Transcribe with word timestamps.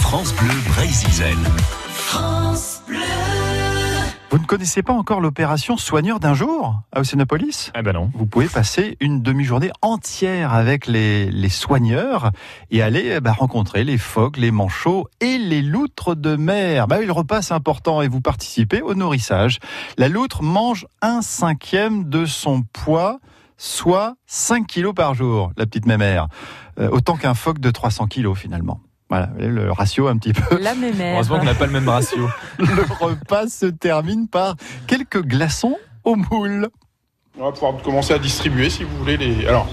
France 0.00 0.34
Bleu 0.34 0.54
Brésil. 0.68 1.36
France 1.88 2.82
Bleu. 2.86 2.98
Vous 4.30 4.38
ne 4.38 4.44
connaissez 4.44 4.82
pas 4.82 4.92
encore 4.92 5.20
l'opération 5.20 5.76
Soigneur 5.76 6.20
d'un 6.20 6.34
jour 6.34 6.82
à 6.92 7.00
Océanopolis? 7.00 7.70
Ah 7.74 7.82
ben 7.82 7.92
non. 7.92 8.10
Vous 8.14 8.26
pouvez 8.26 8.48
passer 8.48 8.96
une 9.00 9.22
demi-journée 9.22 9.70
entière 9.80 10.52
avec 10.52 10.86
les, 10.86 11.30
les 11.30 11.48
soigneurs 11.48 12.32
et 12.70 12.82
aller 12.82 13.18
bah, 13.20 13.32
rencontrer 13.32 13.82
les 13.82 13.98
phoques, 13.98 14.36
les 14.36 14.50
manchots 14.50 15.08
et 15.20 15.38
les 15.38 15.62
loutres 15.62 16.16
de 16.16 16.36
mer. 16.36 16.86
Bah, 16.86 17.00
le 17.00 17.12
repas 17.12 17.40
c'est 17.40 17.54
important 17.54 18.02
et 18.02 18.08
vous 18.08 18.20
participez 18.20 18.82
au 18.82 18.94
nourrissage. 18.94 19.58
La 19.96 20.08
loutre 20.08 20.42
mange 20.42 20.86
un 21.00 21.22
cinquième 21.22 22.08
de 22.08 22.26
son 22.26 22.62
poids, 22.62 23.20
soit 23.56 24.16
5 24.26 24.66
kilos 24.66 24.94
par 24.94 25.14
jour, 25.14 25.52
la 25.56 25.66
petite 25.66 25.86
mémère. 25.86 26.28
Euh, 26.78 26.90
autant 26.90 27.16
qu'un 27.16 27.34
phoque 27.34 27.58
de 27.58 27.70
300 27.70 28.06
kilos 28.06 28.38
finalement. 28.38 28.80
Voilà, 29.10 29.26
vous 29.26 29.34
voyez, 29.34 29.50
le 29.50 29.72
ratio 29.72 30.06
un 30.06 30.16
petit 30.16 30.32
peu. 30.32 30.56
La 30.60 30.74
mémère. 30.74 31.14
Heureusement 31.14 31.40
qu'on 31.40 31.44
n'a 31.44 31.54
pas 31.54 31.66
le 31.66 31.72
même 31.72 31.88
ratio. 31.88 32.28
Le 32.58 32.86
repas 33.04 33.48
se 33.48 33.66
termine 33.66 34.28
par 34.28 34.54
quelques 34.86 35.22
glaçons 35.22 35.76
au 36.04 36.14
moule. 36.14 36.68
On 37.38 37.44
va 37.44 37.52
pouvoir 37.52 37.82
commencer 37.82 38.14
à 38.14 38.18
distribuer 38.18 38.70
si 38.70 38.84
vous 38.84 38.96
voulez 38.98 39.16
les. 39.16 39.46
Alors, 39.48 39.66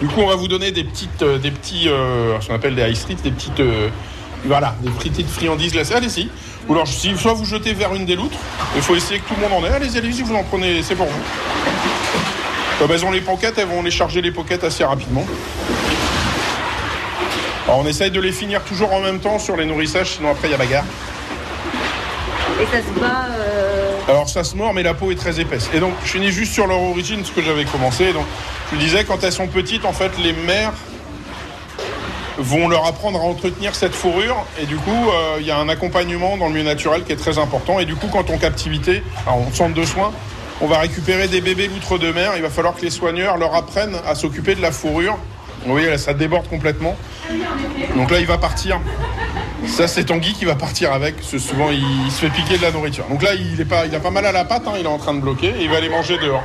du 0.00 0.06
coup, 0.06 0.20
on 0.20 0.28
va 0.28 0.36
vous 0.36 0.46
donner 0.46 0.70
des 0.70 0.84
petites, 0.84 1.22
euh, 1.22 1.38
des 1.38 1.50
petits, 1.50 1.88
euh, 1.88 2.40
ce 2.40 2.48
qu'on 2.48 2.54
appelle 2.54 2.76
des 2.76 2.82
high 2.82 2.94
streets, 2.94 3.16
des 3.16 3.32
petites, 3.32 3.60
euh, 3.60 3.88
voilà, 4.44 4.76
des 4.82 4.90
petites 4.90 5.28
friandises 5.28 5.72
glacées. 5.72 5.94
Allez-y. 5.94 6.28
Ou 6.68 6.74
alors, 6.74 6.86
si 6.86 7.16
soit 7.16 7.34
vous 7.34 7.44
jetez 7.44 7.72
vers 7.72 7.94
une 7.94 8.04
des 8.04 8.14
loutres, 8.14 8.38
il 8.76 8.82
faut 8.82 8.94
essayer 8.94 9.18
que 9.18 9.26
tout 9.26 9.34
le 9.34 9.48
monde 9.48 9.64
en 9.64 9.66
ait. 9.66 9.70
Allez-y, 9.70 9.98
allez-y, 9.98 10.22
vous 10.22 10.34
en 10.34 10.44
prenez, 10.44 10.82
c'est 10.82 10.94
pour 10.94 11.06
vous. 11.06 11.22
Comme 12.78 12.90
elles 12.92 13.04
ont 13.04 13.10
les 13.10 13.20
pockets, 13.20 13.58
elles 13.58 13.68
vont 13.68 13.82
les 13.82 13.90
charger 13.90 14.20
les 14.22 14.30
pockets 14.30 14.62
assez 14.62 14.84
rapidement. 14.84 15.24
Alors, 17.66 17.78
on 17.78 17.86
essaye 17.86 18.10
de 18.10 18.20
les 18.20 18.32
finir 18.32 18.62
toujours 18.64 18.92
en 18.92 19.00
même 19.00 19.20
temps 19.20 19.38
sur 19.38 19.56
les 19.56 19.64
nourrissages, 19.64 20.10
sinon 20.16 20.30
après 20.30 20.48
il 20.48 20.50
y 20.50 20.54
a 20.54 20.58
bagarre. 20.58 20.84
Et 22.60 22.66
ça 22.66 22.82
se 22.82 23.00
bat. 23.00 23.26
euh, 23.30 23.92
Alors 24.06 24.28
ça 24.28 24.44
se 24.44 24.54
mord, 24.56 24.74
mais 24.74 24.82
la 24.82 24.94
peau 24.94 25.10
est 25.10 25.16
très 25.16 25.40
épaisse. 25.40 25.70
Et 25.74 25.80
donc 25.80 25.92
je 26.04 26.10
finis 26.10 26.30
juste 26.30 26.52
sur 26.52 26.66
leur 26.66 26.80
origine, 26.80 27.24
ce 27.24 27.32
que 27.32 27.42
j'avais 27.42 27.64
commencé. 27.64 28.12
Donc 28.12 28.26
je 28.72 28.76
disais, 28.78 29.04
quand 29.04 29.24
elles 29.24 29.32
sont 29.32 29.48
petites, 29.48 29.84
en 29.84 29.92
fait, 29.92 30.12
les 30.22 30.32
mères 30.32 30.72
vont 32.36 32.68
leur 32.68 32.84
apprendre 32.86 33.18
à 33.20 33.22
entretenir 33.22 33.74
cette 33.74 33.94
fourrure. 33.94 34.36
Et 34.60 34.66
du 34.66 34.76
coup, 34.76 34.90
euh, 34.90 35.36
il 35.40 35.46
y 35.46 35.50
a 35.50 35.58
un 35.58 35.68
accompagnement 35.68 36.36
dans 36.36 36.46
le 36.48 36.52
milieu 36.52 36.64
naturel 36.64 37.02
qui 37.04 37.12
est 37.12 37.16
très 37.16 37.38
important. 37.38 37.78
Et 37.80 37.86
du 37.86 37.94
coup, 37.96 38.08
quand 38.12 38.28
on 38.30 38.38
captivité, 38.38 39.02
alors, 39.26 39.38
en 39.38 39.52
centre 39.52 39.74
de 39.74 39.84
soins, 39.84 40.12
on 40.60 40.66
va 40.66 40.78
récupérer 40.78 41.28
des 41.28 41.40
bébés 41.40 41.68
loutres 41.68 41.98
de 41.98 42.12
mer. 42.12 42.32
Il 42.36 42.42
va 42.42 42.50
falloir 42.50 42.74
que 42.74 42.82
les 42.82 42.90
soigneurs 42.90 43.36
leur 43.38 43.54
apprennent 43.54 43.96
à 44.06 44.14
s'occuper 44.14 44.54
de 44.54 44.62
la 44.62 44.70
fourrure. 44.70 45.16
Vous 45.64 45.72
voyez, 45.72 45.88
là, 45.88 45.98
ça 45.98 46.14
déborde 46.14 46.48
complètement. 46.48 46.96
Donc 47.96 48.10
là, 48.10 48.20
il 48.20 48.26
va 48.26 48.38
partir. 48.38 48.80
Ça, 49.66 49.88
c'est 49.88 50.04
Tanguy 50.04 50.34
qui 50.34 50.44
va 50.44 50.54
partir 50.54 50.92
avec. 50.92 51.14
souvent, 51.22 51.70
il, 51.70 51.82
il 52.06 52.10
se 52.12 52.20
fait 52.20 52.30
piquer 52.30 52.58
de 52.58 52.62
la 52.62 52.70
nourriture. 52.70 53.06
Donc 53.08 53.22
là, 53.22 53.34
il, 53.34 53.60
est 53.60 53.64
pas, 53.64 53.86
il 53.86 53.94
a 53.94 54.00
pas 54.00 54.10
mal 54.10 54.26
à 54.26 54.32
la 54.32 54.44
patte. 54.44 54.66
hein, 54.66 54.74
il 54.78 54.84
est 54.84 54.88
en 54.88 54.98
train 54.98 55.14
de 55.14 55.20
bloquer. 55.20 55.48
Et 55.58 55.62
il 55.64 55.70
va 55.70 55.78
aller 55.78 55.88
manger 55.88 56.18
dehors. 56.18 56.42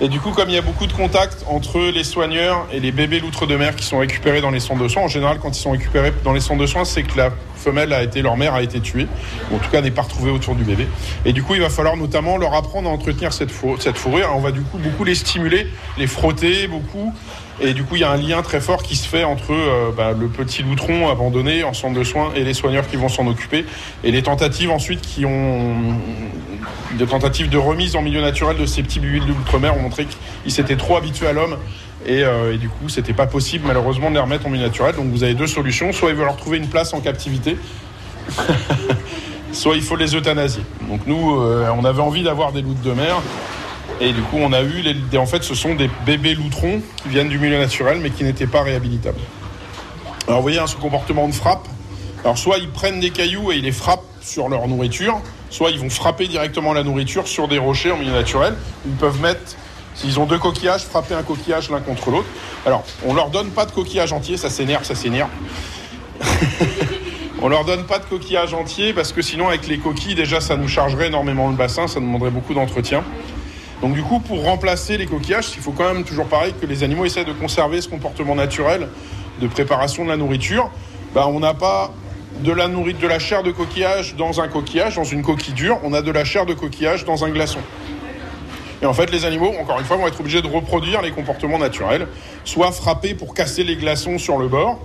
Et 0.00 0.08
du 0.08 0.20
coup, 0.20 0.30
comme 0.30 0.50
il 0.50 0.54
y 0.54 0.58
a 0.58 0.62
beaucoup 0.62 0.86
de 0.86 0.92
contacts 0.92 1.42
entre 1.48 1.80
les 1.80 2.04
soigneurs 2.04 2.66
et 2.70 2.80
les 2.80 2.92
bébés 2.92 3.18
loutres 3.18 3.46
de 3.46 3.56
mer 3.56 3.74
qui 3.74 3.84
sont 3.84 3.98
récupérés 3.98 4.42
dans 4.42 4.50
les 4.50 4.60
centres 4.60 4.82
de 4.82 4.88
soins, 4.88 5.04
en 5.04 5.08
général, 5.08 5.38
quand 5.40 5.56
ils 5.56 5.60
sont 5.60 5.70
récupérés 5.70 6.12
dans 6.22 6.34
les 6.34 6.40
centres 6.40 6.60
de 6.60 6.66
soins, 6.66 6.84
c'est 6.84 7.02
que 7.02 7.16
la 7.16 7.30
femelle 7.66 7.92
a 7.92 8.02
été, 8.04 8.22
leur 8.22 8.36
mère 8.36 8.54
a 8.54 8.62
été 8.62 8.78
tuée, 8.80 9.08
ou 9.50 9.56
en 9.56 9.58
tout 9.58 9.70
cas 9.70 9.80
n'est 9.80 9.90
pas 9.90 10.02
retrouvée 10.02 10.30
autour 10.30 10.54
du 10.54 10.62
bébé. 10.62 10.86
Et 11.24 11.32
du 11.32 11.42
coup, 11.42 11.54
il 11.56 11.60
va 11.60 11.68
falloir 11.68 11.96
notamment 11.96 12.36
leur 12.36 12.54
apprendre 12.54 12.88
à 12.88 12.92
entretenir 12.92 13.32
cette, 13.32 13.50
four- 13.50 13.82
cette 13.82 13.98
fourrure. 13.98 14.30
On 14.36 14.40
va 14.40 14.52
du 14.52 14.60
coup 14.60 14.78
beaucoup 14.78 15.02
les 15.02 15.16
stimuler, 15.16 15.66
les 15.98 16.06
frotter 16.06 16.68
beaucoup. 16.68 17.12
Et 17.60 17.72
du 17.72 17.84
coup, 17.84 17.96
il 17.96 18.02
y 18.02 18.04
a 18.04 18.10
un 18.10 18.18
lien 18.18 18.42
très 18.42 18.60
fort 18.60 18.82
qui 18.82 18.96
se 18.96 19.08
fait 19.08 19.24
entre 19.24 19.52
euh, 19.52 19.90
bah, 19.96 20.12
le 20.12 20.28
petit 20.28 20.62
loutron 20.62 21.08
abandonné 21.10 21.64
en 21.64 21.72
centre 21.72 21.98
de 21.98 22.04
soins 22.04 22.30
et 22.36 22.44
les 22.44 22.52
soigneurs 22.54 22.86
qui 22.86 22.96
vont 22.96 23.08
s'en 23.08 23.26
occuper. 23.26 23.64
Et 24.04 24.12
les 24.12 24.22
tentatives 24.22 24.70
ensuite 24.70 25.00
qui 25.00 25.24
ont 25.24 25.74
des 26.98 27.06
tentatives 27.06 27.48
de 27.48 27.58
remise 27.58 27.96
en 27.96 28.02
milieu 28.02 28.20
naturel 28.20 28.58
de 28.58 28.66
ces 28.66 28.82
petits 28.82 29.00
bébés 29.00 29.20
de 29.20 29.26
l'outre-mer 29.26 29.76
ont 29.76 29.80
montré 29.80 30.06
qu'ils 30.46 30.54
s'étaient 30.54 30.76
trop 30.76 30.96
habitués 30.96 31.26
à 31.26 31.32
l'homme. 31.32 31.56
Et, 32.06 32.22
euh, 32.22 32.54
et 32.54 32.58
du 32.58 32.68
coup, 32.68 32.88
c'était 32.88 33.12
pas 33.12 33.26
possible 33.26 33.64
malheureusement 33.66 34.10
de 34.10 34.14
les 34.14 34.20
remettre 34.20 34.46
en 34.46 34.50
milieu 34.50 34.64
naturel. 34.64 34.94
Donc 34.94 35.06
vous 35.06 35.24
avez 35.24 35.34
deux 35.34 35.48
solutions. 35.48 35.92
Soit 35.92 36.10
il 36.10 36.16
va 36.16 36.24
leur 36.24 36.36
trouver 36.36 36.58
une 36.58 36.68
place 36.68 36.94
en 36.94 37.00
captivité, 37.00 37.56
soit 39.52 39.74
il 39.74 39.82
faut 39.82 39.96
les 39.96 40.14
euthanasier. 40.14 40.62
Donc 40.88 41.00
nous, 41.06 41.40
euh, 41.40 41.68
on 41.76 41.84
avait 41.84 42.02
envie 42.02 42.22
d'avoir 42.22 42.52
des 42.52 42.62
loutres 42.62 42.82
de 42.82 42.92
mer. 42.92 43.20
Et 44.00 44.12
du 44.12 44.20
coup, 44.20 44.36
on 44.38 44.52
a 44.52 44.62
eu, 44.62 44.82
les, 44.82 45.18
en 45.18 45.26
fait, 45.26 45.42
ce 45.42 45.54
sont 45.54 45.74
des 45.74 45.90
bébés 46.04 46.34
loutrons 46.34 46.82
qui 47.02 47.08
viennent 47.08 47.28
du 47.28 47.38
milieu 47.38 47.58
naturel, 47.58 47.98
mais 48.00 48.10
qui 48.10 48.24
n'étaient 48.24 48.46
pas 48.46 48.62
réhabilitables. 48.62 49.20
Alors, 50.28 50.40
vous 50.40 50.42
voyez, 50.42 50.58
hein, 50.58 50.66
ce 50.66 50.76
comportement 50.76 51.26
de 51.28 51.32
frappe. 51.32 51.66
Alors, 52.22 52.36
soit 52.36 52.58
ils 52.58 52.68
prennent 52.68 53.00
des 53.00 53.10
cailloux 53.10 53.52
et 53.52 53.56
ils 53.56 53.62
les 53.62 53.72
frappent 53.72 54.04
sur 54.20 54.48
leur 54.48 54.68
nourriture, 54.68 55.20
soit 55.50 55.70
ils 55.70 55.78
vont 55.78 55.88
frapper 55.88 56.26
directement 56.26 56.72
la 56.72 56.82
nourriture 56.82 57.26
sur 57.26 57.48
des 57.48 57.58
rochers 57.58 57.90
en 57.90 57.96
milieu 57.96 58.12
naturel. 58.12 58.54
Ils 58.84 58.96
peuvent 58.96 59.20
mettre, 59.20 59.56
s'ils 59.96 60.20
ont 60.20 60.26
deux 60.26 60.38
coquillages, 60.38 60.84
frapper 60.84 61.14
un 61.14 61.22
coquillage 61.24 61.70
l'un 61.70 61.80
contre 61.80 62.10
l'autre. 62.10 62.28
Alors, 62.64 62.84
on 63.04 63.14
leur 63.14 63.30
donne 63.30 63.48
pas 63.50 63.66
de 63.66 63.72
coquillage 63.72 64.12
entier, 64.12 64.36
ça 64.36 64.48
s'énerve, 64.50 64.84
ça 64.84 64.94
s'énerve. 64.94 65.30
On 67.42 67.48
leur 67.48 67.64
donne 67.66 67.84
pas 67.84 67.98
de 67.98 68.04
coquillage 68.06 68.54
entier 68.54 68.94
parce 68.94 69.12
que 69.12 69.20
sinon, 69.20 69.48
avec 69.48 69.66
les 69.68 69.76
coquilles, 69.78 70.14
déjà, 70.14 70.40
ça 70.40 70.56
nous 70.56 70.68
chargerait 70.68 71.08
énormément 71.08 71.48
le 71.50 71.54
bassin, 71.54 71.86
ça 71.86 72.00
demanderait 72.00 72.30
beaucoup 72.30 72.54
d'entretien. 72.54 73.04
Donc 73.82 73.92
du 73.92 74.02
coup, 74.02 74.20
pour 74.20 74.42
remplacer 74.44 74.96
les 74.96 75.04
coquillages, 75.06 75.48
il 75.54 75.62
faut 75.62 75.72
quand 75.72 75.92
même 75.92 76.04
toujours 76.04 76.26
pareil 76.26 76.54
que 76.58 76.64
les 76.64 76.82
animaux 76.82 77.04
essaient 77.04 77.26
de 77.26 77.32
conserver 77.34 77.82
ce 77.82 77.88
comportement 77.90 78.34
naturel 78.34 78.88
de 79.40 79.46
préparation 79.48 80.04
de 80.04 80.08
la 80.08 80.16
nourriture. 80.16 80.70
Bah, 81.14 81.26
on 81.28 81.40
n'a 81.40 81.52
pas 81.52 81.92
de 82.40 82.52
la, 82.52 82.68
nourri- 82.68 82.96
de 82.98 83.06
la 83.06 83.18
chair 83.18 83.42
de 83.42 83.50
coquillage 83.50 84.14
dans 84.16 84.40
un 84.40 84.48
coquillage, 84.48 84.96
dans 84.96 85.04
une 85.04 85.22
coquille 85.22 85.54
dure, 85.54 85.78
on 85.84 85.92
a 85.92 86.00
de 86.00 86.10
la 86.10 86.24
chair 86.24 86.46
de 86.46 86.54
coquillage 86.54 87.04
dans 87.04 87.24
un 87.24 87.28
glaçon. 87.28 87.60
Et 88.82 88.86
en 88.86 88.92
fait, 88.92 89.10
les 89.10 89.24
animaux, 89.24 89.52
encore 89.60 89.78
une 89.78 89.86
fois, 89.86 89.96
vont 89.96 90.06
être 90.06 90.20
obligés 90.20 90.42
de 90.42 90.48
reproduire 90.48 91.00
les 91.02 91.10
comportements 91.10 91.58
naturels, 91.58 92.06
soit 92.44 92.72
frapper 92.72 93.14
pour 93.14 93.32
casser 93.34 93.64
les 93.64 93.76
glaçons 93.76 94.18
sur 94.18 94.36
le 94.38 94.48
bord, 94.48 94.80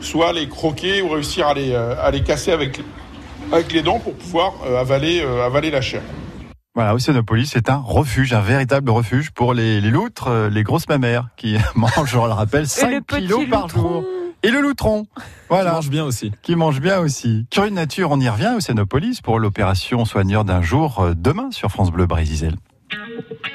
soit 0.00 0.32
les 0.32 0.48
croquer 0.48 1.02
ou 1.02 1.10
réussir 1.10 1.46
à 1.46 1.54
les, 1.54 1.72
euh, 1.72 1.94
à 2.02 2.10
les 2.10 2.22
casser 2.22 2.50
avec, 2.50 2.80
avec 3.52 3.72
les 3.72 3.82
dents 3.82 4.00
pour 4.00 4.14
pouvoir 4.14 4.54
euh, 4.66 4.80
avaler, 4.80 5.20
euh, 5.22 5.46
avaler 5.46 5.70
la 5.70 5.80
chair. 5.80 6.02
Voilà, 6.74 6.94
Océanopolis, 6.94 7.50
c'est 7.52 7.68
un 7.68 7.76
refuge, 7.76 8.32
un 8.32 8.40
véritable 8.40 8.90
refuge 8.90 9.30
pour 9.32 9.54
les, 9.54 9.80
les 9.80 9.90
loutres, 9.90 10.30
les 10.50 10.62
grosses 10.62 10.88
mamères 10.88 11.28
qui 11.36 11.56
mangent, 11.74 11.92
je 12.06 12.16
le 12.16 12.22
rappelle, 12.22 12.62
Et 12.62 12.66
5 12.66 12.90
le 12.90 13.00
kilos 13.18 13.48
par 13.48 13.62
loutron. 13.62 13.80
jour. 13.80 14.04
Et 14.42 14.50
le 14.50 14.60
loutron, 14.60 15.06
voilà, 15.50 15.72
mange 15.72 15.90
bien 15.90 16.04
aussi. 16.04 16.32
qui 16.42 16.56
mange 16.56 16.80
bien 16.80 16.98
aussi. 17.00 17.46
Curieux 17.50 17.70
de 17.70 17.74
nature, 17.74 18.10
on 18.10 18.18
y 18.20 18.28
revient, 18.28 18.54
Océanopolis, 18.56 19.20
pour 19.20 19.38
l'opération 19.38 20.04
Soigneur 20.06 20.44
d'un 20.44 20.62
jour, 20.62 21.08
demain 21.14 21.50
sur 21.50 21.70
France 21.70 21.90
Bleu 21.90 22.06
Brésil. 22.06 22.56
Thank 22.90 23.30
you. 23.44 23.49